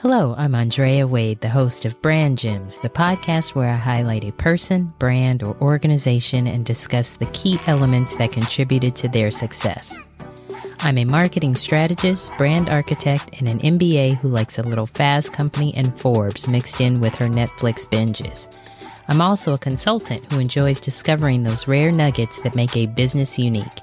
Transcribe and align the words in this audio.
Hello, 0.00 0.34
I'm 0.38 0.54
Andrea 0.54 1.06
Wade, 1.06 1.42
the 1.42 1.50
host 1.50 1.84
of 1.84 2.00
Brand 2.00 2.38
Gems, 2.38 2.78
the 2.78 2.88
podcast 2.88 3.54
where 3.54 3.68
I 3.68 3.76
highlight 3.76 4.24
a 4.24 4.32
person, 4.32 4.94
brand, 4.98 5.42
or 5.42 5.54
organization 5.60 6.46
and 6.46 6.64
discuss 6.64 7.12
the 7.12 7.26
key 7.26 7.60
elements 7.66 8.14
that 8.14 8.32
contributed 8.32 8.96
to 8.96 9.08
their 9.08 9.30
success. 9.30 10.00
I'm 10.78 10.96
a 10.96 11.04
marketing 11.04 11.54
strategist, 11.54 12.34
brand 12.38 12.70
architect, 12.70 13.28
and 13.40 13.46
an 13.46 13.58
MBA 13.58 14.16
who 14.16 14.28
likes 14.30 14.58
a 14.58 14.62
little 14.62 14.86
Fast 14.86 15.34
Company 15.34 15.74
and 15.74 15.94
Forbes 16.00 16.48
mixed 16.48 16.80
in 16.80 17.02
with 17.02 17.14
her 17.16 17.28
Netflix 17.28 17.86
binges. 17.86 18.48
I'm 19.08 19.20
also 19.20 19.52
a 19.52 19.58
consultant 19.58 20.24
who 20.32 20.40
enjoys 20.40 20.80
discovering 20.80 21.42
those 21.42 21.68
rare 21.68 21.92
nuggets 21.92 22.40
that 22.40 22.56
make 22.56 22.74
a 22.74 22.86
business 22.86 23.38
unique. 23.38 23.80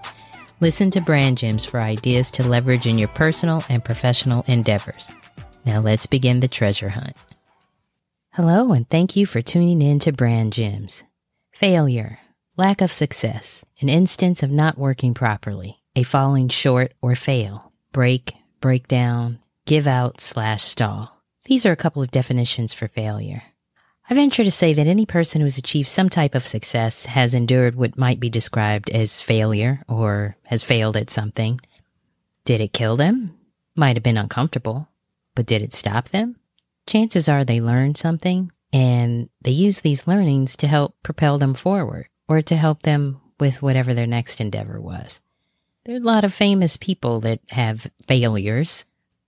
Listen 0.62 0.90
to 0.90 1.02
Brand 1.02 1.38
Gems 1.38 1.64
for 1.64 1.80
ideas 1.80 2.32
to 2.32 2.50
leverage 2.50 2.88
in 2.88 2.98
your 2.98 3.10
personal 3.10 3.64
and 3.70 3.86
professional 3.86 4.44
endeavors. 4.48 5.14
Now 5.68 5.82
let's 5.82 6.08
begin 6.08 6.40
the 6.40 6.48
treasure 6.48 6.88
hunt. 6.88 7.18
Hello, 8.32 8.72
and 8.72 8.90
thank 8.90 9.18
you 9.18 9.26
for 9.26 9.42
tuning 9.42 9.82
in 9.82 10.00
to 10.00 10.14
Brand 10.14 10.54
Gems. 10.54 11.04
Failure, 11.52 12.20
lack 12.56 12.80
of 12.80 12.94
success, 12.94 13.66
an 13.82 13.90
instance 13.90 14.42
of 14.42 14.50
not 14.50 14.78
working 14.78 15.14
properly, 15.14 15.84
a 15.94 16.04
falling 16.04 16.48
short 16.48 16.94
or 17.02 17.18
fail, 17.18 17.74
break, 17.92 18.34
breakdown, 18.62 19.40
give 19.66 19.88
out 19.88 20.22
slash 20.22 20.64
stall. 20.64 21.22
These 21.44 21.66
are 21.66 21.74
a 21.74 21.84
couple 21.84 22.02
of 22.02 22.12
definitions 22.12 22.74
for 22.74 22.88
failure. 22.88 23.44
I 24.10 24.14
venture 24.14 24.46
to 24.46 24.52
say 24.52 24.74
that 24.74 24.88
any 24.88 25.06
person 25.06 25.42
who 25.42 25.48
has 25.48 25.58
achieved 25.58 25.90
some 25.90 26.08
type 26.08 26.34
of 26.34 26.48
success 26.48 27.08
has 27.08 27.34
endured 27.34 27.76
what 27.76 27.98
might 27.98 28.22
be 28.22 28.30
described 28.30 28.90
as 28.92 29.22
failure 29.22 29.84
or 29.90 30.38
has 30.46 30.64
failed 30.64 30.96
at 30.96 31.10
something. 31.10 31.60
Did 32.46 32.62
it 32.62 32.72
kill 32.72 32.96
them? 32.96 33.38
Might 33.76 33.98
have 33.98 34.04
been 34.04 34.16
uncomfortable. 34.16 34.88
But 35.38 35.46
did 35.46 35.62
it 35.62 35.72
stop 35.72 36.10
them? 36.10 36.38
Chances 36.88 37.30
are 37.30 37.46
they 37.46 37.62
learned 37.62 37.96
something 37.96 38.52
and 38.74 39.30
they 39.44 39.52
use 39.52 39.82
these 39.82 40.08
learnings 40.08 40.58
to 40.58 40.68
help 40.68 40.96
propel 41.04 41.38
them 41.38 41.54
forward 41.54 42.08
or 42.28 42.42
to 42.42 42.56
help 42.56 42.82
them 42.82 43.22
with 43.40 43.62
whatever 43.62 43.94
their 43.94 44.08
next 44.08 44.42
endeavor 44.42 44.82
was. 44.82 45.22
There 45.86 45.94
are 45.94 46.00
a 46.00 46.02
lot 46.02 46.24
of 46.24 46.34
famous 46.34 46.76
people 46.76 47.20
that 47.20 47.40
have 47.50 47.86
failures. 48.08 48.86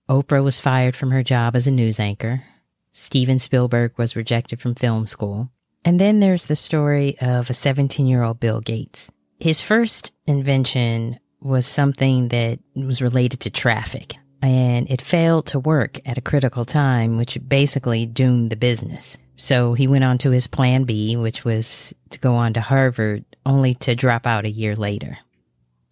Oprah 0.08 0.42
was 0.42 0.58
fired 0.58 0.96
from 0.96 1.12
her 1.12 1.22
job 1.22 1.54
as 1.54 1.68
a 1.68 1.70
news 1.70 2.00
anchor. 2.00 2.42
Steven 2.90 3.38
Spielberg 3.38 3.96
was 3.96 4.16
rejected 4.16 4.60
from 4.60 4.74
film 4.74 5.06
school. 5.06 5.52
And 5.84 6.00
then 6.00 6.18
there's 6.18 6.46
the 6.46 6.56
story 6.56 7.16
of 7.20 7.48
a 7.48 7.54
17 7.54 8.08
year 8.08 8.24
old 8.24 8.40
Bill 8.40 8.60
Gates. 8.60 9.12
His 9.38 9.62
first 9.62 10.12
invention 10.26 11.20
was 11.40 11.66
something 11.66 12.28
that 12.28 12.58
was 12.74 13.00
related 13.00 13.38
to 13.42 13.50
traffic 13.50 14.16
and 14.42 14.90
it 14.90 15.02
failed 15.02 15.46
to 15.46 15.58
work 15.58 16.00
at 16.06 16.18
a 16.18 16.22
critical 16.22 16.64
time, 16.64 17.16
which 17.16 17.38
basically 17.46 18.06
doomed 18.06 18.50
the 18.50 18.56
business. 18.56 19.18
So 19.36 19.74
he 19.74 19.86
went 19.86 20.04
on 20.04 20.18
to 20.18 20.30
his 20.30 20.46
plan 20.46 20.84
B, 20.84 21.16
which 21.16 21.44
was 21.44 21.94
to 22.10 22.18
go 22.18 22.34
on 22.34 22.52
to 22.54 22.60
Harvard, 22.60 23.24
only 23.46 23.74
to 23.76 23.94
drop 23.94 24.26
out 24.26 24.44
a 24.44 24.50
year 24.50 24.76
later. 24.76 25.18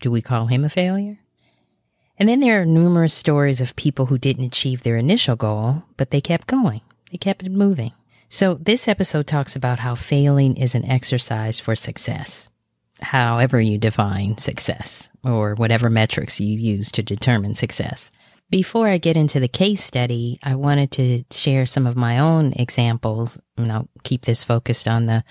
Do 0.01 0.11
we 0.11 0.23
call 0.23 0.47
him 0.47 0.65
a 0.65 0.69
failure? 0.71 1.19
And 2.19 2.29
then 2.29 2.41
there 2.41 2.61
are 2.61 2.67
numerous 2.67 3.15
stories 3.15 3.61
of 3.61 3.77
people 3.77 4.07
who 4.07 4.19
didn't 4.19 4.45
achieve 4.45 4.83
their 4.83 4.97
initial 4.97 5.37
goal, 5.37 5.85
but 5.97 6.11
they 6.11 6.21
kept 6.21 6.47
going. 6.47 6.81
They 7.11 7.19
kept 7.19 7.43
it 7.43 7.53
moving. 7.53 7.93
So 8.29 8.55
this 8.55 8.89
episode 8.89 9.27
talks 9.27 9.57
about 9.57 9.79
how 9.79 9.95
failing 9.95 10.57
is 10.57 10.75
an 10.75 10.85
exercise 10.85 11.59
for 11.61 11.75
success, 11.75 12.51
however 13.01 13.61
you 13.61 13.79
define 13.79 14.37
success, 14.37 15.09
or 15.25 15.55
whatever 15.55 15.89
metrics 15.89 16.41
you 16.41 16.59
use 16.59 16.93
to 16.93 17.03
determine 17.03 17.55
success. 17.55 18.11
Before 18.51 18.89
I 18.89 18.97
get 18.97 19.17
into 19.17 19.41
the 19.41 19.49
case 19.49 19.85
study, 19.85 20.39
I 20.43 20.55
wanted 20.55 20.91
to 20.93 21.23
share 21.31 21.67
some 21.67 21.87
of 21.87 21.97
my 21.97 22.19
own 22.19 22.55
examples, 22.55 23.39
and 23.59 23.71
I'll 23.71 23.89
keep 24.05 24.25
this 24.25 24.43
focused 24.43 24.89
on 24.89 25.05
the 25.07 25.23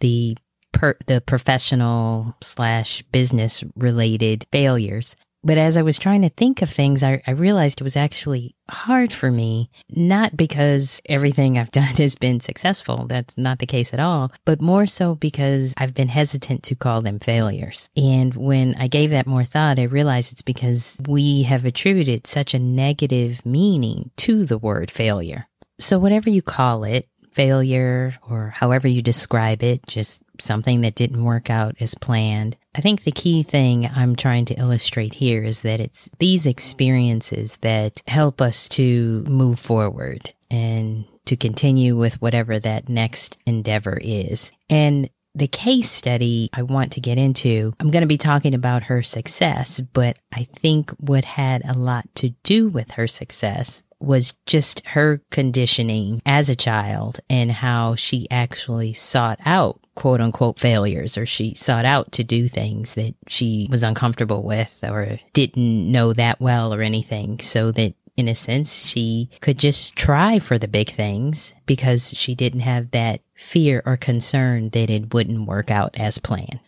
the 0.00 0.36
per, 0.72 0.96
the 1.06 1.22
professional 1.22 2.36
slash 2.42 3.02
business 3.10 3.64
related 3.74 4.44
failures. 4.52 5.16
But 5.44 5.58
as 5.58 5.76
I 5.76 5.82
was 5.82 5.98
trying 5.98 6.22
to 6.22 6.30
think 6.30 6.62
of 6.62 6.70
things, 6.70 7.02
I, 7.02 7.22
I, 7.26 7.30
realized 7.30 7.80
it 7.80 7.84
was 7.84 7.96
actually 7.96 8.56
hard 8.68 9.12
for 9.12 9.30
me, 9.30 9.70
not 9.88 10.36
because 10.36 11.00
everything 11.06 11.56
I've 11.56 11.70
done 11.80 11.84
has 11.84 12.16
been 12.16 12.40
successful. 12.40 13.06
That's 13.06 13.38
not 13.38 13.60
the 13.60 13.66
case 13.66 13.94
at 13.94 14.00
all, 14.00 14.32
but 14.44 14.60
more 14.60 14.86
so 14.86 15.14
because 15.14 15.74
I've 15.76 15.94
been 15.94 16.08
hesitant 16.08 16.64
to 16.64 16.74
call 16.74 17.02
them 17.02 17.20
failures. 17.20 17.88
And 17.96 18.34
when 18.34 18.74
I 18.76 18.88
gave 18.88 19.10
that 19.10 19.26
more 19.26 19.44
thought, 19.44 19.78
I 19.78 19.84
realized 19.84 20.32
it's 20.32 20.42
because 20.42 21.00
we 21.06 21.44
have 21.44 21.64
attributed 21.64 22.26
such 22.26 22.52
a 22.52 22.58
negative 22.58 23.46
meaning 23.46 24.10
to 24.16 24.44
the 24.44 24.58
word 24.58 24.90
failure. 24.90 25.46
So 25.78 25.98
whatever 26.00 26.28
you 26.28 26.42
call 26.42 26.82
it, 26.82 27.08
failure 27.38 28.16
or 28.28 28.52
however 28.56 28.88
you 28.88 29.00
describe 29.00 29.62
it, 29.62 29.86
just 29.86 30.20
something 30.40 30.80
that 30.82 30.94
didn't 30.94 31.24
work 31.24 31.50
out 31.50 31.76
as 31.80 31.94
planned. 31.94 32.56
I 32.74 32.80
think 32.80 33.02
the 33.02 33.12
key 33.12 33.42
thing 33.42 33.90
I'm 33.94 34.16
trying 34.16 34.44
to 34.46 34.54
illustrate 34.54 35.14
here 35.14 35.42
is 35.42 35.62
that 35.62 35.80
it's 35.80 36.08
these 36.18 36.46
experiences 36.46 37.56
that 37.62 38.02
help 38.06 38.40
us 38.40 38.68
to 38.70 39.24
move 39.28 39.58
forward 39.58 40.32
and 40.50 41.04
to 41.26 41.36
continue 41.36 41.96
with 41.96 42.20
whatever 42.22 42.58
that 42.58 42.88
next 42.88 43.36
endeavor 43.44 43.98
is. 44.00 44.50
And 44.70 45.10
the 45.38 45.48
case 45.48 45.90
study 45.90 46.50
I 46.52 46.62
want 46.62 46.92
to 46.92 47.00
get 47.00 47.18
into, 47.18 47.72
I'm 47.80 47.90
going 47.90 48.02
to 48.02 48.08
be 48.08 48.18
talking 48.18 48.54
about 48.54 48.84
her 48.84 49.02
success, 49.02 49.80
but 49.80 50.18
I 50.32 50.48
think 50.56 50.90
what 50.92 51.24
had 51.24 51.62
a 51.64 51.78
lot 51.78 52.08
to 52.16 52.30
do 52.42 52.68
with 52.68 52.92
her 52.92 53.06
success 53.06 53.82
was 54.00 54.34
just 54.46 54.86
her 54.88 55.20
conditioning 55.30 56.22
as 56.24 56.48
a 56.48 56.56
child 56.56 57.20
and 57.28 57.50
how 57.50 57.94
she 57.96 58.28
actually 58.30 58.92
sought 58.92 59.40
out 59.44 59.80
quote 59.98 60.20
unquote 60.20 60.60
failures 60.60 61.18
or 61.18 61.26
she 61.26 61.52
sought 61.54 61.84
out 61.84 62.12
to 62.12 62.22
do 62.22 62.48
things 62.48 62.94
that 62.94 63.12
she 63.26 63.66
was 63.68 63.82
uncomfortable 63.82 64.44
with 64.44 64.84
or 64.84 65.18
didn't 65.32 65.90
know 65.90 66.12
that 66.12 66.40
well 66.40 66.72
or 66.72 66.82
anything. 66.82 67.40
So 67.40 67.72
that 67.72 67.94
in 68.18 68.28
a 68.28 68.34
sense 68.34 68.84
she 68.84 69.30
could 69.40 69.58
just 69.58 69.94
try 69.94 70.38
for 70.40 70.58
the 70.58 70.68
big 70.68 70.90
things 70.90 71.54
because 71.64 72.10
she 72.16 72.34
didn't 72.34 72.60
have 72.60 72.90
that 72.90 73.20
fear 73.34 73.82
or 73.86 73.96
concern 73.96 74.70
that 74.70 74.90
it 74.90 75.14
wouldn't 75.14 75.46
work 75.46 75.70
out 75.70 75.96
as 75.96 76.18
planned. 76.18 76.60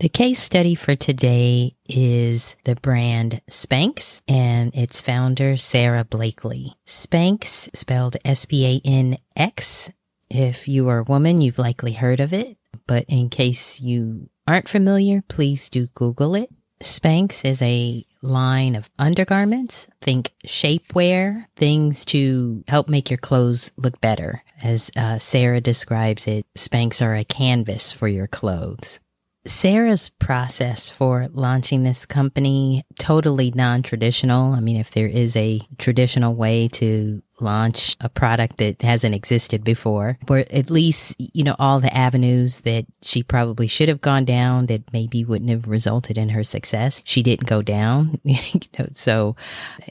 The 0.00 0.08
case 0.08 0.40
study 0.40 0.74
for 0.74 0.94
today 0.94 1.74
is 1.88 2.56
the 2.64 2.74
brand 2.76 3.40
Spanx 3.50 4.22
and 4.28 4.74
its 4.74 5.00
founder, 5.00 5.56
Sara 5.56 6.04
Blakely. 6.04 6.74
Spanx, 6.86 7.68
spelled 7.74 8.16
S 8.24 8.46
P 8.46 8.66
A 8.66 8.80
N 8.84 9.18
X. 9.36 9.90
If 10.30 10.68
you 10.68 10.88
are 10.88 10.98
a 10.98 11.04
woman, 11.04 11.40
you've 11.40 11.58
likely 11.58 11.92
heard 11.92 12.20
of 12.20 12.32
it, 12.32 12.58
but 12.86 13.04
in 13.08 13.28
case 13.28 13.80
you 13.80 14.28
aren't 14.46 14.68
familiar, 14.68 15.22
please 15.28 15.68
do 15.68 15.88
Google 15.94 16.34
it. 16.34 16.50
Spanx 16.80 17.44
is 17.44 17.60
a 17.60 18.04
line 18.22 18.74
of 18.74 18.90
undergarments. 18.98 19.86
Think 20.00 20.32
shapewear, 20.46 21.46
things 21.56 22.04
to 22.06 22.64
help 22.68 22.88
make 22.88 23.10
your 23.10 23.18
clothes 23.18 23.72
look 23.76 24.00
better. 24.00 24.42
As 24.62 24.90
uh, 24.96 25.18
Sara 25.18 25.60
describes 25.60 26.26
it, 26.26 26.46
Spanx 26.56 27.04
are 27.04 27.14
a 27.14 27.24
canvas 27.24 27.92
for 27.92 28.08
your 28.08 28.26
clothes. 28.26 29.00
Sara's 29.46 30.08
process 30.10 30.90
for 30.90 31.28
launching 31.32 31.82
this 31.82 32.04
company 32.04 32.84
totally 32.98 33.50
non-traditional. 33.50 34.52
I 34.52 34.60
mean, 34.60 34.76
if 34.76 34.90
there 34.90 35.06
is 35.06 35.34
a 35.36 35.60
traditional 35.78 36.34
way 36.34 36.68
to 36.68 37.22
launch 37.40 37.96
a 38.00 38.08
product 38.08 38.58
that 38.58 38.82
hasn't 38.82 39.14
existed 39.14 39.64
before, 39.64 40.18
or 40.28 40.38
at 40.38 40.70
least, 40.70 41.16
you 41.18 41.44
know, 41.44 41.56
all 41.58 41.80
the 41.80 41.94
avenues 41.96 42.60
that 42.60 42.86
she 43.02 43.22
probably 43.22 43.66
should 43.66 43.88
have 43.88 44.00
gone 44.00 44.24
down 44.24 44.66
that 44.66 44.92
maybe 44.92 45.24
wouldn't 45.24 45.50
have 45.50 45.68
resulted 45.68 46.18
in 46.18 46.30
her 46.30 46.44
success. 46.44 47.00
She 47.04 47.22
didn't 47.22 47.48
go 47.48 47.62
down. 47.62 48.20
you 48.24 48.60
know, 48.78 48.86
so 48.92 49.36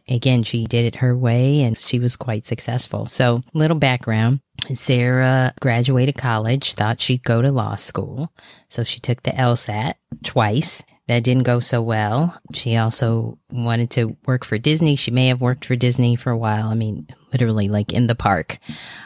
again, 0.08 0.44
she 0.44 0.66
did 0.66 0.86
it 0.86 0.96
her 0.98 1.16
way 1.16 1.62
and 1.62 1.76
she 1.76 2.00
was 2.00 2.16
quite 2.16 2.46
successful. 2.46 3.06
So 3.06 3.44
little 3.54 3.78
background. 3.78 4.42
Sara 4.74 5.54
graduated 5.62 6.18
college, 6.18 6.74
thought 6.74 7.00
she'd 7.00 7.24
go 7.24 7.44
to 7.44 7.52
law 7.52 7.76
school. 7.76 8.34
So 8.70 8.84
she 8.84 9.00
took 9.00 9.22
the 9.22 9.32
LSAT 9.32 9.94
twice 10.24 10.84
that 11.08 11.24
didn't 11.24 11.44
go 11.44 11.60
so 11.60 11.82
well. 11.82 12.38
She 12.54 12.76
also 12.76 13.40
wanted 13.50 13.90
to 13.92 14.18
work 14.26 14.44
for 14.44 14.58
Disney. 14.58 14.96
She 14.96 15.12
may 15.12 15.28
have 15.28 15.42
worked 15.42 15.66
for 15.66 15.76
Disney 15.76 16.16
for 16.18 16.32
a 16.32 16.38
while. 16.38 16.68
I 16.68 16.76
mean, 16.76 17.08
literally 17.32 17.68
like 17.68 17.94
in 17.94 18.08
the 18.08 18.16
park, 18.16 18.58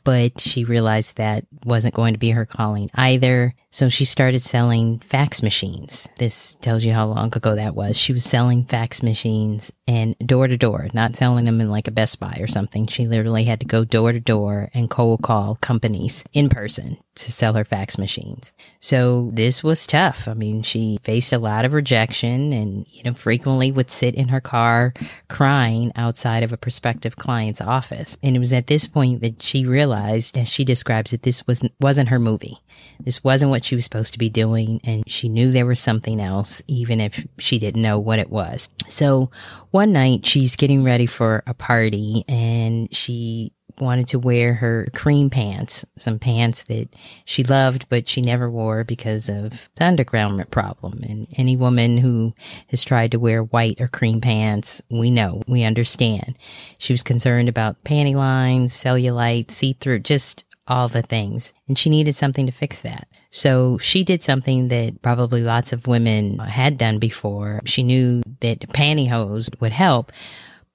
but 0.04 0.40
she 0.40 0.64
realized 0.64 1.18
that 1.18 1.46
wasn't 1.66 1.96
going 1.96 2.14
to 2.14 2.20
be 2.20 2.32
her 2.32 2.46
calling 2.46 2.90
either. 2.96 3.54
So 3.74 3.88
she 3.88 4.04
started 4.04 4.42
selling 4.42 5.00
fax 5.00 5.42
machines. 5.42 6.10
This 6.18 6.56
tells 6.56 6.84
you 6.84 6.92
how 6.92 7.08
long 7.08 7.34
ago 7.34 7.56
that 7.56 7.74
was. 7.74 7.98
She 7.98 8.12
was 8.12 8.26
selling 8.26 8.66
fax 8.66 9.02
machines 9.02 9.72
and 9.88 10.16
door 10.20 10.48
to 10.48 10.58
door, 10.58 10.88
not 10.94 11.16
selling 11.16 11.46
them 11.46 11.62
in 11.62 11.70
like 11.70 11.88
a 11.88 11.92
Best 11.92 12.20
Buy 12.20 12.38
or 12.42 12.48
something. 12.48 12.86
She 12.88 13.08
literally 13.08 13.46
had 13.46 13.62
to 13.62 13.66
go 13.66 13.86
door 13.86 14.12
to 14.12 14.20
door 14.20 14.70
and 14.74 14.90
cold 14.90 15.22
call 15.22 15.58
companies 15.62 16.26
in 16.34 16.50
person 16.50 16.98
to 17.16 17.32
sell 17.32 17.54
her 17.54 17.66
fax 17.66 17.98
machines. 17.98 18.52
So 18.80 19.30
this 19.34 19.64
was 19.64 19.88
tough. 19.88 20.28
I 20.28 20.34
mean, 20.34 20.64
she 20.64 21.00
faced 21.04 21.34
a 21.34 21.38
lot 21.38 21.66
of 21.66 21.74
rejection 21.74 22.54
and, 22.54 22.86
you 22.90 23.04
know, 23.04 23.14
frequently 23.14 23.72
would 23.72 23.92
sit 23.92 24.16
in 24.16 24.30
her 24.30 24.42
car 24.42 24.94
crying 25.30 25.92
outside 25.96 26.44
of 26.44 26.54
a 26.54 26.58
prospective 26.58 27.16
client's 27.16 27.62
office 27.62 28.11
And 28.22 28.36
it 28.36 28.40
was 28.40 28.54
at 28.54 28.68
this 28.68 28.88
point 28.88 29.22
that 29.22 29.42
she 29.42 29.66
realized, 29.66 30.38
as 30.38 30.50
she 30.50 30.64
describes 30.64 31.14
it, 31.14 31.24
this 31.24 31.46
wasn't, 31.48 31.74
wasn't 31.80 32.10
her 32.10 32.20
movie. 32.20 32.60
This 33.00 33.24
wasn't 33.24 33.52
what 33.52 33.64
she 33.64 33.76
was 33.76 33.84
supposed 33.84 34.14
to 34.14 34.20
be 34.20 34.30
doing. 34.30 34.80
And 34.84 35.04
she 35.10 35.30
knew 35.30 35.52
there 35.52 35.66
was 35.66 35.80
something 35.80 36.20
else, 36.20 36.62
even 36.68 37.02
if 37.02 37.26
she 37.38 37.60
didn't 37.60 37.82
know 37.82 38.00
what 38.00 38.20
it 38.20 38.30
was. 38.30 38.70
So 38.88 39.32
one 39.72 39.92
night 39.92 40.26
she's 40.26 40.56
getting 40.56 40.84
ready 40.84 41.06
for 41.06 41.44
a 41.48 41.54
party 41.54 42.24
and 42.28 42.94
she 42.94 43.54
wanted 43.80 44.08
to 44.10 44.20
wear 44.20 44.56
her 44.56 44.88
cream 44.94 45.30
pants, 45.30 45.86
some 45.98 46.20
pants 46.20 46.64
that 46.64 46.90
she 47.26 47.44
loved, 47.44 47.88
but 47.90 48.08
she 48.08 48.22
never 48.22 48.50
wore 48.50 48.84
because 48.84 49.30
of 49.30 49.70
the 49.76 49.86
undergarment 49.86 50.52
problem. 50.52 51.02
And 51.04 51.28
any 51.38 51.56
woman 51.56 51.98
who 51.98 52.34
has 52.70 52.84
tried 52.84 53.12
to 53.12 53.20
wear 53.20 53.44
white 53.44 53.80
or 53.80 53.88
cream 53.88 54.22
pants, 54.22 54.82
we 54.90 55.12
know, 55.12 55.42
we 55.48 55.64
understand. 55.64 56.38
She 56.78 56.94
was 56.94 57.04
concerned 57.04 57.50
about 57.50 57.84
panty 57.84 58.16
lines, 58.16 58.74
cellulite, 58.74 59.52
see 59.52 59.74
through, 59.74 60.00
just 60.00 60.46
all 60.68 60.88
the 60.88 61.02
things. 61.02 61.54
And 61.68 61.78
she 61.78 61.90
needed 61.90 62.16
something 62.16 62.46
to 62.46 62.52
fix 62.52 62.82
that. 62.82 63.08
So 63.30 63.78
she 63.78 64.04
did 64.04 64.22
something 64.22 64.68
that 64.70 65.02
probably 65.02 65.42
lots 65.42 65.74
of 65.74 65.88
women 65.88 66.38
had 66.40 66.78
done 66.78 67.00
before. 67.00 67.62
She 67.66 67.84
knew 67.84 68.22
that 68.42 68.60
pantyhose 68.70 69.50
would 69.60 69.72
help, 69.72 70.12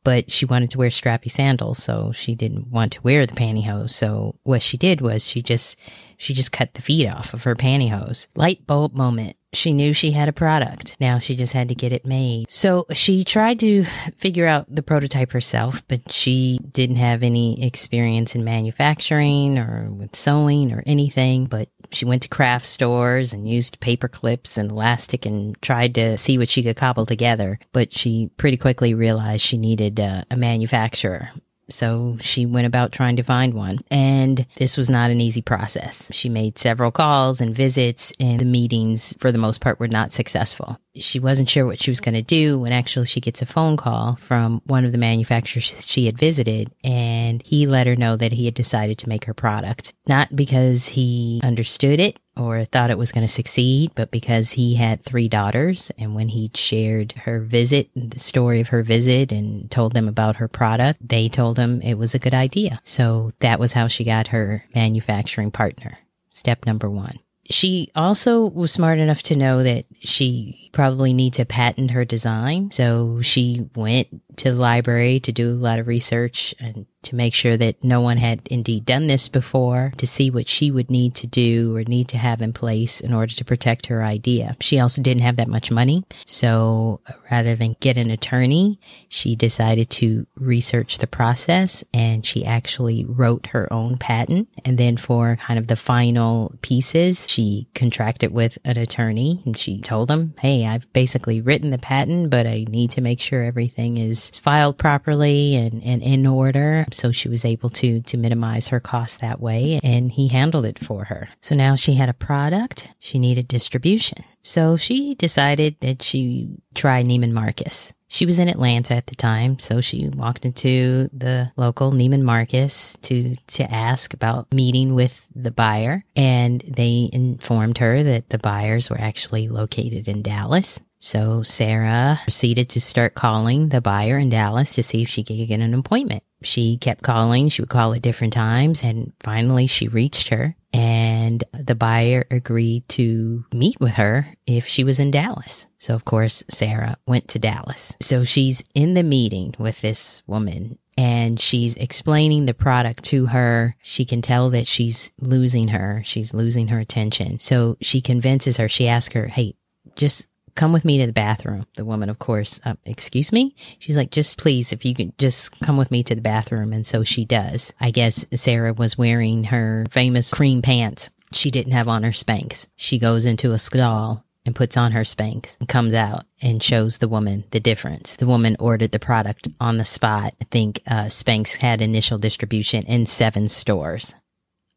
but 0.06 0.30
she 0.30 0.44
wanted 0.44 0.70
to 0.70 0.78
wear 0.78 0.88
strappy 0.88 1.28
sandals, 1.28 1.82
so 1.82 2.12
she 2.12 2.36
didn't 2.36 2.68
want 2.68 2.92
to 2.92 3.02
wear 3.02 3.26
the 3.26 3.34
pantyhose. 3.34 3.90
So 3.90 4.36
what 4.44 4.62
she 4.62 4.76
did 4.76 5.00
was 5.00 5.28
she 5.28 5.42
just 5.42 5.76
she 6.16 6.32
just 6.32 6.52
cut 6.52 6.74
the 6.74 6.80
feet 6.80 7.08
off 7.08 7.34
of 7.34 7.42
her 7.42 7.56
pantyhose. 7.56 8.28
Light 8.36 8.64
bulb 8.68 8.94
moment. 8.94 9.36
She 9.52 9.72
knew 9.72 9.92
she 9.92 10.12
had 10.12 10.28
a 10.28 10.32
product. 10.32 10.96
Now 11.00 11.18
she 11.18 11.34
just 11.34 11.52
had 11.52 11.68
to 11.70 11.74
get 11.74 11.92
it 11.92 12.06
made. 12.06 12.46
So 12.48 12.86
she 12.92 13.24
tried 13.24 13.58
to 13.60 13.82
figure 14.16 14.46
out 14.46 14.72
the 14.72 14.82
prototype 14.82 15.32
herself, 15.32 15.82
but 15.88 16.12
she 16.12 16.60
didn't 16.72 16.96
have 16.96 17.24
any 17.24 17.64
experience 17.64 18.36
in 18.36 18.44
manufacturing 18.44 19.58
or 19.58 19.90
with 19.90 20.14
sewing 20.14 20.72
or 20.72 20.84
anything. 20.86 21.46
But 21.46 21.68
she 21.92 22.04
went 22.04 22.22
to 22.22 22.28
craft 22.28 22.66
stores 22.66 23.32
and 23.32 23.48
used 23.48 23.80
paper 23.80 24.08
clips 24.08 24.56
and 24.56 24.70
elastic 24.70 25.26
and 25.26 25.60
tried 25.62 25.94
to 25.96 26.16
see 26.16 26.38
what 26.38 26.48
she 26.48 26.62
could 26.62 26.76
cobble 26.76 27.06
together. 27.06 27.58
But 27.72 27.96
she 27.96 28.30
pretty 28.36 28.56
quickly 28.56 28.94
realized 28.94 29.42
she 29.42 29.58
needed 29.58 30.00
uh, 30.00 30.22
a 30.30 30.36
manufacturer 30.36 31.30
so 31.68 32.16
she 32.20 32.46
went 32.46 32.66
about 32.66 32.92
trying 32.92 33.16
to 33.16 33.22
find 33.22 33.54
one. 33.54 33.78
And 33.90 34.46
this 34.56 34.76
was 34.76 34.88
not 34.88 35.10
an 35.10 35.20
easy 35.20 35.42
process. 35.42 36.08
She 36.12 36.28
made 36.28 36.58
several 36.58 36.90
calls 36.90 37.40
and 37.40 37.54
visits, 37.54 38.12
and 38.20 38.38
the 38.38 38.44
meetings, 38.44 39.16
for 39.18 39.32
the 39.32 39.38
most 39.38 39.60
part, 39.60 39.80
were 39.80 39.88
not 39.88 40.12
successful. 40.12 40.78
She 40.98 41.19
wasn't 41.19 41.48
sure 41.48 41.66
what 41.66 41.81
she 41.81 41.90
was 41.90 42.00
going 42.00 42.14
to 42.14 42.22
do 42.22 42.58
when 42.58 42.72
actually 42.72 43.06
she 43.06 43.20
gets 43.20 43.43
a 43.43 43.46
phone 43.46 43.76
call 43.76 44.16
from 44.16 44.62
one 44.66 44.84
of 44.84 44.93
the 44.93 44.98
manufacturers 44.98 45.87
she 45.87 46.06
had 46.06 46.19
visited, 46.19 46.72
and 46.82 47.43
he 47.44 47.66
let 47.66 47.87
her 47.87 47.96
know 47.96 48.16
that 48.16 48.32
he 48.32 48.46
had 48.46 48.54
decided 48.54 48.98
to 48.98 49.08
make 49.08 49.25
her 49.25 49.34
product. 49.34 49.93
Not 50.06 50.34
because 50.34 50.88
he 50.88 51.40
understood 51.43 52.00
it 52.00 52.20
or 52.37 52.64
thought 52.64 52.90
it 52.90 52.98
was 52.98 53.12
going 53.12 53.26
to 53.26 53.32
succeed, 53.32 53.93
but 53.94 54.10
because 54.10 54.52
he 54.52 54.75
had 54.75 55.04
three 55.04 55.28
daughters. 55.28 55.90
And 55.98 56.14
when 56.14 56.28
he 56.28 56.50
shared 56.54 57.12
her 57.12 57.40
visit, 57.40 57.90
the 57.94 58.19
story 58.19 58.60
of 58.60 58.69
her 58.69 58.82
visit, 58.82 59.32
and 59.32 59.70
told 59.70 59.94
them 59.94 60.08
about 60.08 60.37
her 60.37 60.49
product, 60.49 60.99
they 61.06 61.28
told 61.28 61.58
him 61.58 61.81
it 61.82 61.94
was 61.94 62.14
a 62.14 62.19
good 62.19 62.34
idea. 62.34 62.81
So 62.84 63.32
that 63.40 63.58
was 63.58 63.72
how 63.72 63.88
she 63.88 64.04
got 64.04 64.28
her 64.28 64.64
manufacturing 64.75 65.50
partner. 65.50 65.99
Step 66.32 66.66
number 66.66 66.90
one. 66.90 67.19
She 67.50 67.90
also 67.94 68.46
was 68.46 68.72
smart 68.72 68.98
enough 68.98 69.22
to 69.25 69.37
know 69.37 69.62
that 69.62 69.87
she 70.00 70.70
probably 70.72 71.12
needs 71.12 71.37
to 71.37 71.44
patent 71.44 71.93
her 71.93 72.04
design. 72.04 72.70
So 72.70 73.20
she 73.20 73.69
went 73.75 74.08
to 74.38 74.52
the 74.52 74.58
library 74.58 75.20
to 75.20 75.32
do 75.32 75.50
a 75.50 75.52
lot 75.52 75.78
of 75.78 75.86
research 75.86 76.54
and 76.58 76.86
to 77.06 77.16
make 77.16 77.34
sure 77.34 77.56
that 77.56 77.82
no 77.82 78.00
one 78.00 78.16
had 78.16 78.40
indeed 78.50 78.84
done 78.84 79.06
this 79.06 79.28
before, 79.28 79.92
to 79.96 80.06
see 80.06 80.30
what 80.30 80.48
she 80.48 80.70
would 80.70 80.90
need 80.90 81.14
to 81.14 81.26
do 81.26 81.74
or 81.76 81.84
need 81.84 82.08
to 82.08 82.18
have 82.18 82.42
in 82.42 82.52
place 82.52 83.00
in 83.00 83.14
order 83.14 83.32
to 83.32 83.44
protect 83.44 83.86
her 83.86 84.02
idea. 84.02 84.56
She 84.60 84.80
also 84.80 85.02
didn't 85.02 85.22
have 85.22 85.36
that 85.36 85.48
much 85.48 85.70
money. 85.70 86.04
So 86.26 87.00
rather 87.30 87.54
than 87.54 87.76
get 87.80 87.96
an 87.96 88.10
attorney, 88.10 88.80
she 89.08 89.36
decided 89.36 89.88
to 89.90 90.26
research 90.34 90.98
the 90.98 91.06
process 91.06 91.84
and 91.94 92.26
she 92.26 92.44
actually 92.44 93.04
wrote 93.04 93.46
her 93.46 93.72
own 93.72 93.98
patent. 93.98 94.48
And 94.64 94.76
then 94.76 94.96
for 94.96 95.36
kind 95.36 95.58
of 95.58 95.68
the 95.68 95.76
final 95.76 96.54
pieces, 96.60 97.28
she 97.30 97.68
contracted 97.74 98.32
with 98.32 98.58
an 98.64 98.78
attorney 98.78 99.42
and 99.46 99.56
she 99.56 99.80
told 99.80 100.10
him, 100.10 100.34
Hey, 100.40 100.66
I've 100.66 100.92
basically 100.92 101.40
written 101.40 101.70
the 101.70 101.78
patent, 101.78 102.30
but 102.30 102.46
I 102.46 102.64
need 102.68 102.90
to 102.92 103.00
make 103.00 103.20
sure 103.20 103.44
everything 103.44 103.96
is 103.98 104.25
filed 104.34 104.78
properly 104.78 105.56
and, 105.56 105.82
and 105.82 106.02
in 106.02 106.26
order. 106.26 106.87
So 106.93 107.12
she 107.12 107.28
was 107.28 107.44
able 107.44 107.70
to, 107.70 108.00
to 108.00 108.17
minimize 108.17 108.69
her 108.69 108.81
costs 108.81 109.19
that 109.19 109.40
way 109.40 109.81
and 109.82 110.12
he 110.12 110.28
handled 110.28 110.67
it 110.67 110.78
for 110.78 111.05
her. 111.05 111.28
So 111.40 111.55
now 111.55 111.76
she 111.76 111.94
had 111.94 112.08
a 112.08 112.14
product. 112.14 112.88
She 112.99 113.19
needed 113.19 113.49
distribution. 113.49 114.25
So 114.43 114.76
she 114.76 115.14
decided 115.14 115.76
that 115.81 116.02
she 116.02 116.49
try 116.75 117.02
Neiman 117.02 117.32
Marcus. 117.32 117.93
She 118.08 118.25
was 118.25 118.38
in 118.38 118.49
Atlanta 118.49 118.94
at 118.94 119.08
the 119.08 119.17
time, 119.17 119.58
so 119.58 119.81
she 119.81 120.08
walked 120.08 120.44
into 120.44 121.11
the 121.12 121.50
local 121.56 121.90
Neiman 121.90 122.23
Marcus 122.23 122.96
to 123.02 123.37
to 123.49 123.69
ask 123.69 124.14
about 124.14 124.52
meeting 124.55 124.94
with 124.94 125.26
the 125.34 125.50
buyer, 125.50 126.05
and 126.14 126.61
they 126.61 127.11
informed 127.12 127.78
her 127.78 128.05
that 128.05 128.31
the 128.31 128.38
buyers 128.38 128.90
were 128.90 129.00
actually 129.00 129.49
located 129.49 130.06
in 130.06 130.23
Dallas. 130.23 130.81
So 131.06 131.44
Sara 131.44 132.18
proceeded 132.24 132.68
to 132.70 132.80
start 132.80 133.14
calling 133.14 133.68
the 133.68 133.80
buyer 133.80 134.18
in 134.18 134.28
Dallas 134.28 134.74
to 134.74 134.82
see 134.82 135.02
if 135.02 135.08
she 135.08 135.22
could 135.22 135.36
get 135.46 135.60
an 135.60 135.72
appointment. 135.72 136.24
She 136.42 136.78
kept 136.78 137.04
calling, 137.04 137.48
she 137.48 137.62
would 137.62 137.68
call 137.68 137.94
at 137.94 138.02
different 138.02 138.32
times, 138.32 138.82
and 138.82 139.12
finally 139.20 139.68
she 139.68 139.86
reached 139.86 140.30
her 140.30 140.56
and 140.72 141.44
the 141.56 141.76
buyer 141.76 142.26
agreed 142.28 142.88
to 142.88 143.44
meet 143.54 143.78
with 143.78 143.92
her 143.92 144.26
if 144.48 144.66
she 144.66 144.82
was 144.82 144.98
in 144.98 145.12
Dallas. 145.12 145.68
So, 145.78 145.94
of 145.94 146.04
course, 146.04 146.42
Sara 146.50 146.96
went 147.06 147.28
to 147.28 147.38
Dallas. 147.38 147.94
So 148.02 148.24
she's 148.24 148.64
in 148.74 148.94
the 148.94 149.04
meeting 149.04 149.54
with 149.60 149.80
this 149.82 150.24
woman 150.26 150.76
and 150.98 151.38
she's 151.38 151.76
explaining 151.76 152.46
the 152.46 152.54
product 152.54 153.04
to 153.04 153.26
her. 153.26 153.76
She 153.80 154.04
can 154.04 154.22
tell 154.22 154.50
that 154.50 154.66
she's 154.66 155.12
losing 155.20 155.68
her. 155.68 156.02
She's 156.04 156.34
losing 156.34 156.66
her 156.66 156.80
attention. 156.80 157.38
So 157.38 157.76
she 157.80 158.00
convinces 158.00 158.56
her. 158.56 158.68
She 158.68 158.88
asks 158.88 159.14
her, 159.14 159.28
Hey, 159.28 159.54
just 159.94 160.26
come 160.56 160.72
with 160.72 160.84
me 160.84 160.98
to 160.98 161.06
the 161.06 161.12
bathroom. 161.12 161.66
The 161.74 161.84
woman, 161.84 162.08
of 162.08 162.18
course, 162.18 162.60
uh, 162.64 162.74
excuse 162.84 163.32
me? 163.32 163.54
She's 163.78 163.96
like, 163.96 164.10
just 164.10 164.38
please, 164.38 164.72
if 164.72 164.84
you 164.84 164.94
could 164.94 165.16
just 165.18 165.60
come 165.60 165.76
with 165.76 165.90
me 165.90 166.02
to 166.04 166.14
the 166.14 166.20
bathroom. 166.20 166.72
And 166.72 166.86
so 166.86 167.04
she 167.04 167.25
does. 167.25 167.72
I 167.80 167.90
guess 167.90 168.26
Sara 168.34 168.72
was 168.72 168.98
wearing 168.98 169.44
her 169.44 169.84
famous 169.90 170.32
cream 170.32 170.62
pants. 170.62 171.10
She 171.32 171.50
didn't 171.50 171.72
have 171.72 171.88
on 171.88 172.02
her 172.02 172.10
Spanx. 172.10 172.66
She 172.76 172.98
goes 172.98 173.26
into 173.26 173.52
a 173.52 173.58
stall 173.58 174.25
and 174.44 174.54
puts 174.54 174.76
on 174.76 174.92
her 174.92 175.02
Spanx 175.02 175.58
and 175.58 175.68
comes 175.68 175.92
out 175.92 176.25
and 176.40 176.62
shows 176.62 176.98
the 176.98 177.08
woman 177.08 177.44
the 177.50 177.60
difference. 177.60 178.16
The 178.16 178.26
woman 178.26 178.56
ordered 178.58 178.92
the 178.92 178.98
product 178.98 179.48
on 179.60 179.76
the 179.76 179.84
spot. 179.84 180.34
I 180.40 180.44
think 180.44 180.80
uh, 180.86 181.06
Spanx 181.06 181.56
had 181.56 181.82
initial 181.82 182.18
distribution 182.18 182.84
in 182.86 183.06
seven 183.06 183.48
stores. 183.48 184.14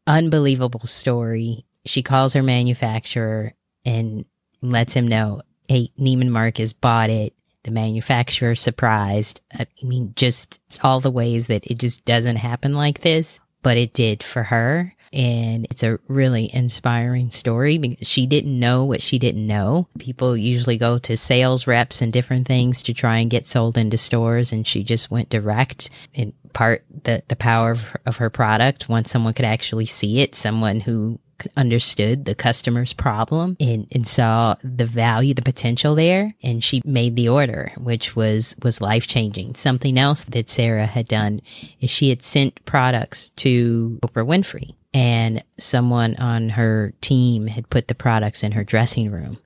Unbelievable 0.06 0.86
story. 0.86 1.64
She 1.86 2.02
calls 2.02 2.34
her 2.34 2.42
manufacturer 2.42 3.54
and 3.84 4.24
lets 4.60 4.92
him 4.92 5.08
know 5.08 5.40
hey, 5.70 5.92
Neiman 6.00 6.30
Marcus 6.30 6.72
bought 6.72 7.10
it. 7.10 7.32
The 7.62 7.70
manufacturer 7.70 8.56
surprised. 8.56 9.40
I 9.56 9.68
mean, 9.84 10.14
just 10.16 10.58
all 10.82 10.98
the 10.98 11.12
ways 11.12 11.46
that 11.46 11.64
it 11.64 11.78
just 11.78 12.04
doesn't 12.04 12.36
happen 12.36 12.74
like 12.74 13.02
this, 13.02 13.38
but 13.62 13.76
it 13.76 13.92
did 13.92 14.24
for 14.24 14.42
her. 14.42 14.96
And 15.12 15.66
it's 15.70 15.84
a 15.84 16.00
really 16.08 16.52
inspiring 16.52 17.30
story 17.30 17.78
because 17.78 18.08
she 18.08 18.26
didn't 18.26 18.58
know 18.58 18.84
what 18.84 19.00
she 19.00 19.20
didn't 19.20 19.46
know. 19.46 19.86
People 20.00 20.36
usually 20.36 20.76
go 20.76 20.98
to 20.98 21.16
sales 21.16 21.68
reps 21.68 22.02
and 22.02 22.12
different 22.12 22.48
things 22.48 22.82
to 22.82 22.92
try 22.92 23.18
and 23.18 23.30
get 23.30 23.46
sold 23.46 23.78
into 23.78 23.96
stores. 23.96 24.50
And 24.50 24.66
she 24.66 24.82
just 24.82 25.08
went 25.08 25.30
direct 25.30 25.88
in 26.14 26.32
part 26.52 26.84
the, 27.04 27.22
the 27.28 27.36
power 27.36 27.70
of 27.70 27.84
of 28.06 28.16
her 28.16 28.30
product. 28.30 28.88
Once 28.88 29.08
someone 29.08 29.34
could 29.34 29.44
actually 29.44 29.86
see 29.86 30.18
it, 30.20 30.34
someone 30.34 30.80
who 30.80 31.20
understood 31.56 32.24
the 32.24 32.34
customer's 32.34 32.92
problem 32.92 33.56
and, 33.60 33.86
and 33.92 34.06
saw 34.06 34.56
the 34.62 34.86
value, 34.86 35.34
the 35.34 35.42
potential 35.42 35.94
there. 35.94 36.34
And 36.42 36.62
she 36.62 36.82
made 36.84 37.16
the 37.16 37.28
order, 37.28 37.72
which 37.76 38.16
was, 38.16 38.56
was 38.62 38.80
life 38.80 39.06
changing. 39.06 39.54
Something 39.54 39.98
else 39.98 40.24
that 40.24 40.48
Sara 40.48 40.86
had 40.86 41.06
done 41.06 41.40
is 41.80 41.90
she 41.90 42.10
had 42.10 42.22
sent 42.22 42.64
products 42.64 43.30
to 43.30 43.98
Oprah 44.02 44.26
Winfrey 44.26 44.74
and 44.92 45.42
someone 45.58 46.16
on 46.16 46.50
her 46.50 46.92
team 47.00 47.46
had 47.46 47.70
put 47.70 47.88
the 47.88 47.94
products 47.94 48.42
in 48.42 48.52
her 48.52 48.64
dressing 48.64 49.10
room. 49.10 49.38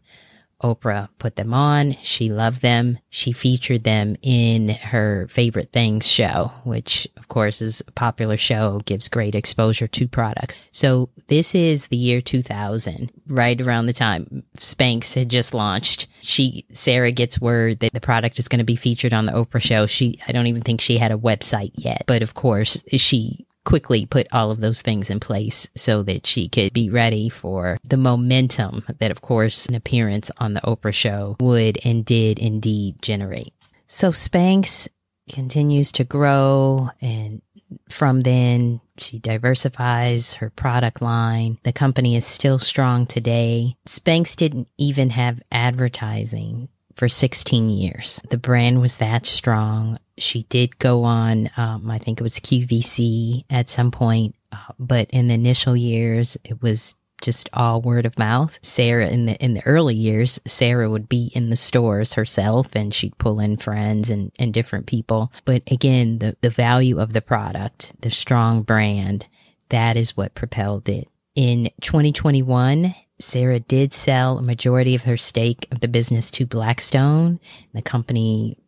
Oprah 0.64 1.09
put 1.18 1.37
them 1.37 1.52
on. 1.52 1.94
She 2.02 2.30
loved 2.30 2.62
them. 2.62 2.99
She 3.11 3.33
featured 3.33 3.85
them 3.85 4.16
in 4.23 4.71
her 4.71 5.28
favorite 5.28 5.73
things 5.73 6.11
show, 6.11 6.52
which 6.64 7.06
of 7.18 7.28
course 7.28 7.61
is 7.61 7.83
a 7.87 7.92
popular 7.92 8.38
show, 8.38 8.80
gives 8.87 9.11
great 9.11 9.35
exposure 9.35 9.87
to 9.87 10.09
products. 10.09 10.59
So 10.73 11.11
this 11.26 11.54
is 11.54 11.88
the 11.88 11.99
year 11.99 12.23
2000, 12.23 13.12
right 13.28 13.61
around 13.61 13.87
the 13.87 13.92
time 13.92 14.42
Spanx 14.56 15.12
had 15.12 15.28
just 15.28 15.52
launched. 15.52 16.06
She, 16.23 16.64
Sara 16.73 17.12
gets 17.12 17.38
word 17.38 17.80
that 17.80 17.92
the 17.92 18.00
product 18.00 18.38
is 18.38 18.49
going 18.49 18.59
to 18.61 18.64
be 18.64 18.76
featured 18.76 19.12
on 19.12 19.26
the 19.26 19.33
Oprah 19.33 19.61
show. 19.61 19.85
She, 19.85 20.18
I 20.26 20.33
don't 20.33 20.47
even 20.47 20.62
think 20.62 20.80
she 20.80 20.97
had 20.97 21.12
a 21.12 21.18
website 21.18 21.73
yet, 21.75 22.04
but 22.06 22.23
of 22.23 22.33
course 22.33 22.83
she 22.97 23.43
quickly 23.64 24.06
put 24.06 24.26
all 24.33 24.50
of 24.50 24.61
those 24.61 24.83
things 24.83 25.11
in 25.11 25.21
place 25.21 25.68
so 25.75 26.02
that 26.02 26.26
she 26.26 26.49
could 26.49 26.73
be 26.73 26.90
ready 26.90 27.28
for 27.28 27.78
the 27.85 27.97
momentum 27.97 28.85
that, 28.99 29.11
of 29.11 29.21
course, 29.21 29.66
an 29.66 29.75
appearance 29.75 30.30
on 30.38 30.54
the 30.54 30.61
Oprah 30.61 30.94
show 30.94 31.37
would 31.40 31.78
and 31.85 32.04
did 32.04 32.38
indeed 32.38 33.00
generate. 33.02 33.52
So 33.87 34.11
Spanx 34.11 34.88
continues 35.28 35.92
to 35.92 36.04
grow 36.04 36.90
and 37.00 37.40
from 37.88 38.23
then 38.23 38.80
she 38.99 39.18
diversifies 39.18 40.35
her 40.35 40.50
product 40.50 41.00
line. 41.00 41.59
The 41.64 41.73
company 41.73 42.16
is 42.16 42.26
still 42.26 42.59
strong 42.59 43.06
today. 43.06 43.76
Spanx 43.87 44.37
didn't 44.37 44.68
even 44.78 45.11
have 45.11 45.42
advertising 45.50 46.68
for 46.94 47.09
16 47.09 47.71
years. 47.71 48.21
The 48.30 48.38
brand 48.38 48.80
was 48.80 48.97
that 48.97 49.26
strong. 49.26 49.99
She 50.18 50.44
did 50.44 50.78
go 50.78 51.02
on, 51.02 51.50
um, 51.56 51.90
I 51.90 51.99
think 51.99 52.21
it 52.21 52.23
was 52.23 52.40
QVC 52.40 53.44
at 53.50 53.68
some 53.68 53.90
point, 53.90 54.35
uh, 54.52 54.73
but 54.78 55.11
in 55.11 55.28
the 55.28 55.35
initial 55.35 55.76
years, 55.76 56.37
it 56.44 56.62
was 56.62 56.94
just 57.21 57.49
all 57.52 57.80
word 57.80 58.06
of 58.06 58.18
mouth. 58.18 58.59
Sara 58.61 59.09
in 59.09 59.26
the 59.26 59.35
in 59.42 59.54
the 59.54 59.66
early 59.66 59.94
years, 59.94 60.38
Sara 60.47 60.90
would 60.90 61.09
be 61.09 61.30
in 61.35 61.49
the 61.49 61.56
stores 61.56 62.14
herself 62.14 62.68
and 62.75 62.92
she'd 62.92 63.16
pull 63.18 63.40
in 63.40 63.56
friends 63.56 64.11
and, 64.11 64.30
and 64.38 64.52
different 64.52 64.87
people. 64.87 65.33
But 65.44 65.62
again, 65.71 66.18
the, 66.18 66.37
the 66.42 66.50
value 66.50 67.00
of 67.00 67.12
the 67.12 67.23
product, 67.23 67.94
the 68.00 68.11
strong 68.11 68.62
brand, 68.62 69.26
that 69.71 69.97
is 69.97 70.16
what 70.16 70.35
propelled 70.35 70.88
it. 70.88 71.09
In 71.35 71.71
2021, 71.80 72.94
Sara 73.18 73.61
did 73.61 73.92
sell 73.92 74.38
a 74.38 74.42
majority 74.42 74.94
of 74.94 75.02
her 75.02 75.16
stake 75.16 75.66
of 75.71 75.80
the 75.80 75.88
business 75.88 76.30
to 76.33 76.47
Blackstone. 76.47 77.40
The 77.73 77.83
company 77.83 78.59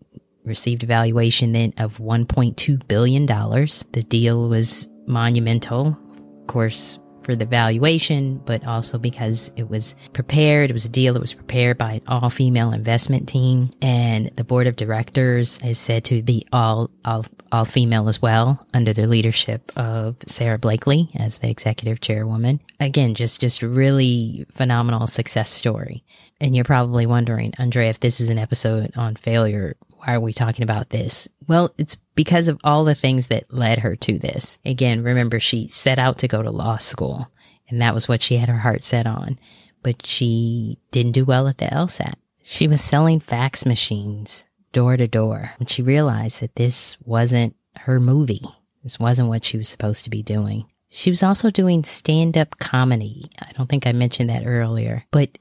received 0.46 0.84
a 0.84 0.86
valuation 0.86 1.52
then 1.52 1.74
of 1.76 1.98
$1.2 1.98 2.88
billion. 2.88 3.26
The 3.26 4.06
deal 4.08 4.48
was 4.48 4.88
monumental, 5.06 5.88
of 5.88 6.46
course, 6.46 6.98
for 7.26 7.34
the 7.34 7.44
valuation, 7.44 8.38
but 8.46 8.64
also 8.64 8.98
because 8.98 9.50
it 9.56 9.68
was 9.68 9.96
prepared. 10.12 10.70
It 10.70 10.72
was 10.72 10.86
a 10.86 10.90
deal 10.90 11.12
that 11.14 11.20
was 11.20 11.34
prepared 11.34 11.76
by 11.76 11.94
an 11.94 12.02
all 12.06 12.30
female 12.30 12.72
investment 12.72 13.28
team. 13.28 13.70
And 13.82 14.28
the 14.36 14.44
board 14.44 14.68
of 14.68 14.76
directors 14.76 15.58
is 15.64 15.78
said 15.78 16.04
to 16.04 16.22
be 16.22 16.46
all, 16.52 16.88
all, 17.04 17.26
all 17.50 17.64
female 17.64 18.08
as 18.08 18.22
well 18.22 18.64
under 18.72 18.92
the 18.92 19.08
leadership 19.08 19.72
of 19.76 20.16
Sara 20.26 20.56
Blakely 20.56 21.10
as 21.16 21.38
the 21.38 21.50
executive 21.50 22.00
chairwoman. 22.00 22.60
Again, 22.78 23.16
just, 23.16 23.40
just 23.40 23.60
really 23.60 24.46
phenomenal 24.54 25.08
success 25.08 25.50
story. 25.50 26.04
And 26.40 26.54
you're 26.54 26.64
probably 26.64 27.06
wondering, 27.06 27.54
Andre, 27.58 27.88
if 27.88 27.98
this 27.98 28.20
is 28.20 28.30
an 28.30 28.38
episode 28.38 28.92
on 28.96 29.16
failure, 29.16 29.76
why 29.96 30.14
are 30.14 30.20
we 30.20 30.32
talking 30.32 30.62
about 30.62 30.90
this? 30.90 31.28
Well, 31.48 31.74
it's 31.76 31.96
because 32.16 32.48
of 32.48 32.58
all 32.64 32.84
the 32.84 32.94
things 32.96 33.28
that 33.28 33.52
led 33.52 33.78
her 33.78 33.94
to 33.94 34.18
this. 34.18 34.58
Again, 34.64 35.04
remember, 35.04 35.38
she 35.38 35.68
set 35.68 35.98
out 35.98 36.18
to 36.18 36.28
go 36.28 36.42
to 36.42 36.50
law 36.50 36.78
school, 36.78 37.30
and 37.68 37.80
that 37.80 37.94
was 37.94 38.08
what 38.08 38.22
she 38.22 38.38
had 38.38 38.48
her 38.48 38.58
heart 38.58 38.82
set 38.82 39.06
on. 39.06 39.38
But 39.82 40.04
she 40.04 40.78
didn't 40.90 41.12
do 41.12 41.24
well 41.24 41.46
at 41.46 41.58
the 41.58 41.66
LSAT. 41.66 42.14
She 42.42 42.66
was 42.66 42.82
selling 42.82 43.20
fax 43.20 43.64
machines 43.64 44.46
door 44.72 44.96
to 44.96 45.06
door, 45.06 45.52
and 45.58 45.70
she 45.70 45.82
realized 45.82 46.40
that 46.40 46.56
this 46.56 46.96
wasn't 47.04 47.54
her 47.80 48.00
movie. 48.00 48.44
This 48.82 48.98
wasn't 48.98 49.28
what 49.28 49.44
she 49.44 49.56
was 49.58 49.68
supposed 49.68 50.04
to 50.04 50.10
be 50.10 50.22
doing. 50.22 50.66
She 50.88 51.10
was 51.10 51.22
also 51.22 51.50
doing 51.50 51.84
stand 51.84 52.38
up 52.38 52.58
comedy. 52.58 53.30
I 53.40 53.52
don't 53.52 53.68
think 53.68 53.86
I 53.86 53.92
mentioned 53.92 54.30
that 54.30 54.46
earlier, 54.46 55.04
but 55.10 55.36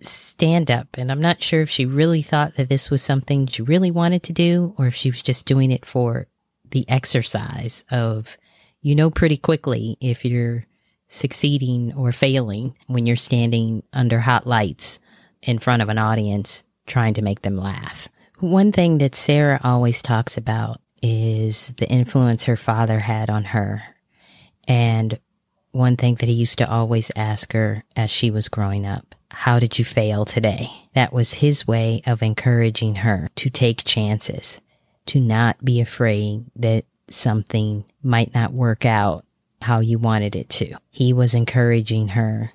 stand 0.00 0.70
up. 0.70 0.88
And 0.94 1.10
I'm 1.10 1.20
not 1.20 1.42
sure 1.42 1.62
if 1.62 1.70
she 1.70 1.84
really 1.84 2.22
thought 2.22 2.56
that 2.56 2.68
this 2.68 2.90
was 2.90 3.02
something 3.02 3.46
she 3.46 3.62
really 3.62 3.90
wanted 3.90 4.22
to 4.24 4.32
do 4.32 4.74
or 4.78 4.86
if 4.86 4.94
she 4.94 5.10
was 5.10 5.22
just 5.22 5.46
doing 5.46 5.70
it 5.70 5.84
for 5.84 6.26
the 6.70 6.88
exercise 6.88 7.84
of, 7.90 8.36
you 8.80 8.94
know, 8.94 9.10
pretty 9.10 9.36
quickly 9.36 9.96
if 10.00 10.24
you're 10.24 10.66
succeeding 11.08 11.92
or 11.94 12.12
failing 12.12 12.76
when 12.86 13.04
you're 13.04 13.16
standing 13.16 13.82
under 13.92 14.20
hot 14.20 14.46
lights 14.46 15.00
in 15.42 15.58
front 15.58 15.82
of 15.82 15.88
an 15.88 15.98
audience 15.98 16.62
trying 16.86 17.14
to 17.14 17.22
make 17.22 17.42
them 17.42 17.56
laugh. 17.56 18.08
One 18.38 18.72
thing 18.72 18.98
that 18.98 19.14
Sara 19.14 19.60
always 19.62 20.00
talks 20.00 20.36
about 20.36 20.80
is 21.02 21.74
the 21.78 21.88
influence 21.88 22.44
her 22.44 22.56
father 22.56 23.00
had 23.00 23.28
on 23.28 23.44
her. 23.44 23.82
And 24.68 25.18
one 25.72 25.96
thing 25.96 26.16
that 26.16 26.28
he 26.28 26.34
used 26.34 26.58
to 26.58 26.70
always 26.70 27.10
ask 27.16 27.52
her 27.52 27.84
as 27.96 28.10
she 28.10 28.30
was 28.30 28.48
growing 28.48 28.86
up 28.86 29.14
how 29.32 29.58
did 29.58 29.78
you 29.78 29.84
fail 29.84 30.24
today? 30.24 30.70
That 30.94 31.12
was 31.12 31.34
his 31.34 31.66
way 31.66 32.02
of 32.06 32.22
encouraging 32.22 32.96
her 32.96 33.28
to 33.36 33.48
take 33.48 33.84
chances, 33.84 34.60
to 35.06 35.20
not 35.20 35.64
be 35.64 35.80
afraid 35.80 36.46
that 36.56 36.84
something 37.08 37.84
might 38.02 38.34
not 38.34 38.52
work 38.52 38.84
out 38.84 39.24
how 39.62 39.80
you 39.80 39.98
wanted 39.98 40.34
it 40.36 40.48
to. 40.48 40.74
He 40.90 41.12
was 41.12 41.34
encouraging 41.34 42.08
her 42.08 42.52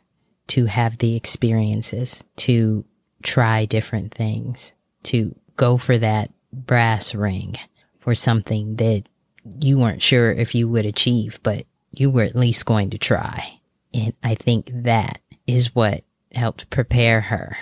to 0.48 0.66
have 0.66 0.98
the 0.98 1.16
experiences, 1.16 2.24
to 2.38 2.86
try 3.24 3.66
different 3.66 4.14
things, 4.14 4.74
to 5.04 5.36
go 5.56 5.78
for 5.78 5.98
that 5.98 6.32
brass 6.52 7.16
ring 7.16 7.56
for 8.00 8.16
something 8.16 8.76
that 8.76 9.04
you 9.60 9.80
weren't 9.80 10.02
sure 10.02 10.32
if 10.32 10.56
you 10.56 10.68
would 10.68 10.86
achieve, 10.86 11.40
but 11.42 11.66
you 12.00 12.10
were 12.10 12.24
at 12.24 12.36
least 12.36 12.66
going 12.66 12.90
to 12.92 12.98
try. 12.98 13.60
And 13.94 14.14
I 14.24 14.36
think 14.36 14.70
that 14.74 15.20
is 15.48 15.76
what 15.76 16.04
helped 16.34 16.70
prepare 16.70 17.22
her 17.22 17.56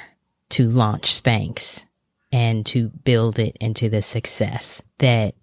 to 0.49 0.69
launch 0.69 1.11
Spanx 1.11 1.85
and 2.31 2.65
to 2.65 2.89
build 2.89 3.37
it 3.39 3.55
into 3.59 3.89
the 3.89 4.01
success 4.01 4.81
that 4.97 5.35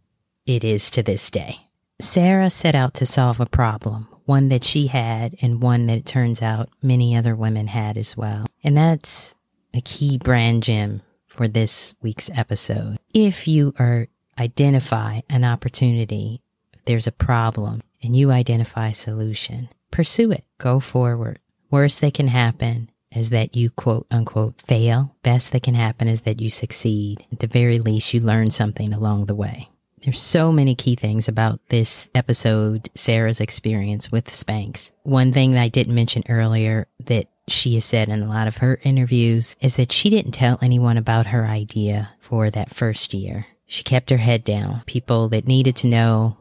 it 0.46 0.64
is 0.64 0.90
to 0.90 1.02
this 1.02 1.30
day. 1.30 1.68
Sara 2.00 2.50
set 2.50 2.74
out 2.74 2.94
to 2.94 3.06
solve 3.06 3.40
a 3.40 3.46
problem, 3.46 4.08
one 4.24 4.48
that 4.48 4.64
she 4.64 4.88
had 4.88 5.34
and 5.42 5.62
one 5.62 5.86
that 5.86 5.98
it 5.98 6.06
turns 6.06 6.42
out 6.42 6.70
many 6.82 7.14
other 7.14 7.36
women 7.36 7.68
had 7.68 7.96
as 7.96 8.16
well. 8.16 8.46
And 8.64 8.76
that's 8.76 9.34
a 9.74 9.80
key 9.80 10.18
brand 10.18 10.62
gem 10.62 11.02
for 11.26 11.46
this 11.46 11.94
week's 12.02 12.30
episode. 12.34 12.98
If 13.14 13.46
you 13.46 13.74
are 13.78 14.08
identify 14.38 15.20
an 15.28 15.44
opportunity, 15.44 16.40
there's 16.86 17.06
a 17.06 17.12
problem 17.12 17.82
and 18.02 18.16
you 18.16 18.30
identify 18.30 18.88
a 18.88 18.94
solution, 18.94 19.68
pursue 19.90 20.32
it. 20.32 20.44
Go 20.58 20.80
forward. 20.80 21.38
Worst 21.70 22.00
that 22.00 22.14
can 22.14 22.28
happen 22.28 22.90
is 23.12 23.30
that 23.30 23.56
you 23.56 23.70
quote 23.70 24.06
unquote 24.10 24.60
fail. 24.62 25.16
Best 25.22 25.52
that 25.52 25.62
can 25.62 25.74
happen 25.74 26.08
is 26.08 26.22
that 26.22 26.40
you 26.40 26.50
succeed. 26.50 27.26
At 27.32 27.40
the 27.40 27.46
very 27.46 27.78
least, 27.78 28.14
you 28.14 28.20
learn 28.20 28.50
something 28.50 28.92
along 28.92 29.26
the 29.26 29.34
way. 29.34 29.68
There's 30.02 30.22
so 30.22 30.50
many 30.50 30.74
key 30.74 30.96
things 30.96 31.28
about 31.28 31.60
this 31.68 32.08
episode, 32.14 32.88
Sara's 32.94 33.40
experience 33.40 34.10
with 34.10 34.30
Spanx. 34.30 34.92
One 35.02 35.30
thing 35.30 35.52
that 35.52 35.60
I 35.60 35.68
didn't 35.68 35.94
mention 35.94 36.22
earlier 36.28 36.86
that 37.00 37.26
she 37.48 37.74
has 37.74 37.84
said 37.84 38.08
in 38.08 38.22
a 38.22 38.28
lot 38.28 38.46
of 38.46 38.58
her 38.58 38.80
interviews 38.82 39.56
is 39.60 39.76
that 39.76 39.92
she 39.92 40.08
didn't 40.08 40.32
tell 40.32 40.58
anyone 40.62 40.96
about 40.96 41.26
her 41.26 41.44
idea 41.44 42.10
for 42.18 42.48
that 42.50 42.74
first 42.74 43.12
year. 43.12 43.46
She 43.66 43.84
kept 43.84 44.10
her 44.10 44.16
head 44.16 44.42
down. 44.42 44.82
People 44.86 45.28
that 45.28 45.46
needed 45.46 45.76
to 45.76 45.86
know, 45.86 46.38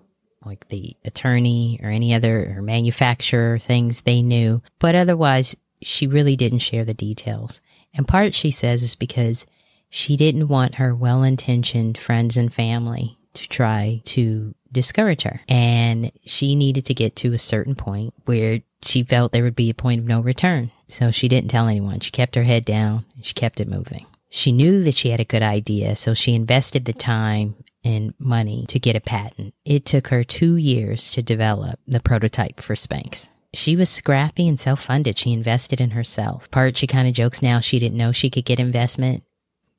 like 0.49 0.67
the 0.69 0.97
attorney 1.05 1.79
or 1.81 1.89
any 1.89 2.13
other 2.13 2.55
or 2.57 2.61
manufacturer, 2.61 3.59
things 3.59 4.01
they 4.01 4.21
knew. 4.21 4.61
But 4.79 4.95
otherwise, 4.95 5.55
she 5.81 6.07
really 6.07 6.35
didn't 6.35 6.59
share 6.59 6.83
the 6.83 6.93
details. 6.93 7.61
And 7.93 8.07
part, 8.07 8.33
she 8.33 8.51
says, 8.51 8.83
is 8.83 8.95
because 8.95 9.45
she 9.89 10.17
didn't 10.17 10.47
want 10.47 10.75
her 10.75 10.93
well 10.93 11.23
intentioned 11.23 11.97
friends 11.97 12.35
and 12.35 12.53
family 12.53 13.17
to 13.35 13.47
try 13.47 14.01
to 14.05 14.53
discourage 14.71 15.23
her. 15.23 15.41
And 15.47 16.11
she 16.25 16.55
needed 16.55 16.85
to 16.85 16.93
get 16.93 17.15
to 17.17 17.33
a 17.33 17.39
certain 17.39 17.75
point 17.75 18.13
where 18.25 18.61
she 18.81 19.03
felt 19.03 19.31
there 19.31 19.43
would 19.43 19.55
be 19.55 19.69
a 19.69 19.75
point 19.75 20.01
of 20.01 20.07
no 20.07 20.21
return. 20.21 20.71
So 20.87 21.11
she 21.11 21.27
didn't 21.27 21.49
tell 21.49 21.67
anyone. 21.67 21.99
She 21.99 22.11
kept 22.11 22.35
her 22.35 22.43
head 22.43 22.65
down 22.65 23.05
and 23.15 23.25
she 23.25 23.33
kept 23.33 23.59
it 23.59 23.67
moving. 23.67 24.05
She 24.29 24.51
knew 24.51 24.83
that 24.83 24.95
she 24.95 25.09
had 25.09 25.19
a 25.19 25.25
good 25.25 25.41
idea, 25.41 25.95
so 25.95 26.13
she 26.13 26.35
invested 26.35 26.85
the 26.85 26.93
time 26.93 27.55
and 27.83 28.13
money 28.19 28.65
to 28.67 28.79
get 28.79 28.95
a 28.95 29.01
patent. 29.01 29.53
It 29.65 29.85
took 29.85 30.07
her 30.07 30.23
two 30.23 30.55
years 30.55 31.11
to 31.11 31.21
develop 31.21 31.79
the 31.87 31.99
prototype 31.99 32.59
for 32.59 32.75
Spanx 32.75 33.29
she 33.53 33.75
was 33.75 33.89
scrappy 33.89 34.47
and 34.47 34.59
self 34.59 34.83
funded. 34.83 35.17
She 35.17 35.33
invested 35.33 35.81
in 35.81 35.91
herself. 35.91 36.49
Part 36.51 36.77
she 36.77 36.87
kind 36.87 37.07
of 37.07 37.13
jokes 37.13 37.41
now 37.41 37.59
she 37.59 37.79
didn't 37.79 37.97
know 37.97 38.11
she 38.11 38.29
could 38.29 38.45
get 38.45 38.59
investment, 38.59 39.23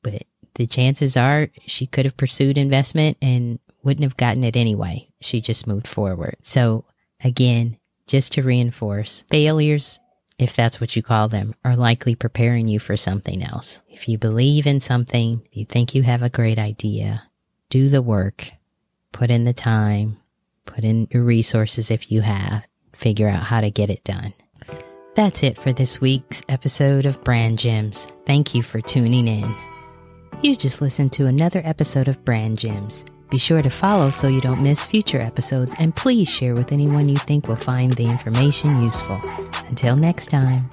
but 0.03 0.25
the 0.55 0.67
chances 0.67 1.17
are 1.17 1.49
she 1.67 1.87
could 1.87 2.05
have 2.05 2.17
pursued 2.17 2.59
investment 2.59 3.17
and 3.23 3.59
wouldn't 3.83 4.05
have 4.05 4.17
gotten 4.17 4.45
it 4.45 4.57
anyway. 4.57 5.09
She 5.21 5.41
just 5.41 5.67
moved 5.67 5.87
forward. 5.87 6.37
So, 6.43 6.85
again, 7.23 7.79
just 8.07 8.33
to 8.33 8.43
reinforce 8.43 9.25
failures 9.31 10.01
if 10.39 10.57
that's 10.57 10.81
what 10.81 10.97
you 10.97 11.03
call 11.03 11.29
them, 11.29 11.55
are 11.67 11.77
likely 11.77 12.15
preparing 12.15 12.67
you 12.67 12.79
for 12.79 12.97
something 12.97 13.43
else. 13.43 13.83
If 13.91 14.09
you 14.09 14.17
believe 14.17 14.67
in 14.67 14.81
something, 14.81 15.47
you 15.53 15.67
think 15.67 15.95
you 15.95 16.03
have 16.05 16.23
a 16.23 16.31
great 16.31 16.59
idea, 16.59 17.25
do 17.71 17.89
the 17.89 18.03
work, 18.03 18.51
put 19.13 19.31
in 19.31 19.45
the 19.45 19.53
time, 19.53 20.19
put 20.67 20.85
in 20.85 21.09
your 21.11 21.23
resources 21.23 21.91
if 21.91 22.13
you 22.13 22.21
have, 22.21 22.65
figure 22.95 23.29
out 23.29 23.45
how 23.45 23.61
to 23.61 23.71
get 23.71 23.91
it 23.91 24.05
done. 24.05 24.35
That's 25.15 25.43
it 25.43 25.57
for 25.59 25.73
this 25.73 26.01
week's 26.01 26.43
episode 26.49 27.07
of 27.07 27.23
Brand 27.25 27.59
Gems. 27.59 28.07
Thank 28.27 28.55
you 28.55 28.63
for 28.63 28.81
tuning 28.81 29.27
in. 29.27 29.53
You 30.43 30.57
just 30.57 30.81
listened 30.81 31.13
to 31.15 31.27
another 31.27 31.63
episode 31.65 32.09
of 32.09 32.25
Brand 32.25 32.59
Gems. 32.59 33.05
Be 33.31 33.39
sure 33.39 33.63
to 33.63 33.71
follow 33.71 34.11
so 34.11 34.29
you 34.29 34.41
don't 34.41 34.63
miss 34.63 34.85
future 34.85 35.21
episodes 35.21 35.75
and 35.79 35.95
please 35.95 36.29
share 36.29 36.55
with 36.55 36.73
anyone 36.73 37.09
you 37.09 37.17
think 37.17 37.49
will 37.49 37.57
find 37.57 37.93
the 37.95 38.05
information 38.05 38.83
useful. 38.83 39.21
Until 39.69 39.97
next 39.97 40.31
time. 40.31 40.69